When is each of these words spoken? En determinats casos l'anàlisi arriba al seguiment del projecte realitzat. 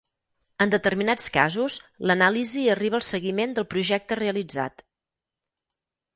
En 0.63 0.71
determinats 0.73 1.27
casos 1.35 1.75
l'anàlisi 2.13 2.65
arriba 2.77 2.99
al 3.01 3.05
seguiment 3.09 3.55
del 3.59 3.69
projecte 3.75 4.19
realitzat. 4.23 4.85